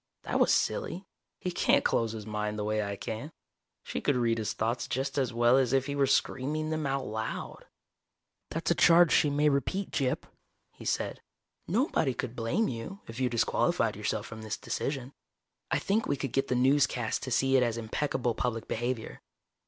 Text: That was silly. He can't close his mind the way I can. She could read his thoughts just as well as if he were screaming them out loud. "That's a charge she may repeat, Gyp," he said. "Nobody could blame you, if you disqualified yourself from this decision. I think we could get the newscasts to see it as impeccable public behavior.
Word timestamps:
That 0.23 0.39
was 0.39 0.51
silly. 0.51 1.05
He 1.37 1.51
can't 1.51 1.85
close 1.85 2.13
his 2.13 2.25
mind 2.25 2.57
the 2.57 2.63
way 2.63 2.81
I 2.81 2.95
can. 2.95 3.31
She 3.83 4.01
could 4.01 4.15
read 4.15 4.39
his 4.39 4.53
thoughts 4.53 4.87
just 4.87 5.15
as 5.19 5.31
well 5.31 5.57
as 5.59 5.73
if 5.73 5.85
he 5.85 5.95
were 5.95 6.07
screaming 6.07 6.71
them 6.71 6.87
out 6.87 7.05
loud. 7.05 7.65
"That's 8.49 8.71
a 8.71 8.73
charge 8.73 9.11
she 9.11 9.29
may 9.29 9.47
repeat, 9.47 9.91
Gyp," 9.91 10.23
he 10.71 10.85
said. 10.85 11.21
"Nobody 11.67 12.15
could 12.15 12.35
blame 12.35 12.67
you, 12.67 13.01
if 13.05 13.19
you 13.19 13.29
disqualified 13.29 13.95
yourself 13.95 14.25
from 14.25 14.41
this 14.41 14.57
decision. 14.57 15.13
I 15.69 15.77
think 15.77 16.07
we 16.07 16.17
could 16.17 16.31
get 16.33 16.47
the 16.47 16.55
newscasts 16.55 17.19
to 17.25 17.29
see 17.29 17.55
it 17.55 17.61
as 17.61 17.77
impeccable 17.77 18.33
public 18.33 18.67
behavior. 18.67 19.21